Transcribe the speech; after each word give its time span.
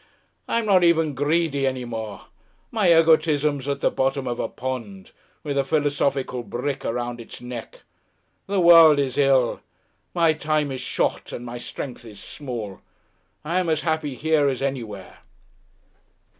I'm 0.47 0.65
not 0.65 0.83
even 0.83 1.13
greedy 1.13 1.67
any 1.67 1.85
more 1.85 2.21
my 2.71 2.91
egotism's 2.91 3.67
at 3.67 3.81
the 3.81 3.91
bottom 3.91 4.25
of 4.27 4.39
a 4.39 4.49
pond, 4.49 5.11
with 5.43 5.59
a 5.59 5.63
philosophical 5.63 6.41
brick 6.41 6.83
around 6.83 7.21
its 7.21 7.39
neck. 7.39 7.83
The 8.47 8.59
world 8.59 8.97
is 8.97 9.19
ill, 9.19 9.59
my 10.15 10.33
time 10.33 10.71
is 10.71 10.81
short 10.81 11.31
and 11.31 11.45
my 11.45 11.59
strength 11.59 12.03
is 12.03 12.19
small. 12.19 12.81
I'm 13.45 13.69
as 13.69 13.81
happy 13.81 14.15
here 14.15 14.47
as 14.47 14.63
anywhere." 14.63 15.19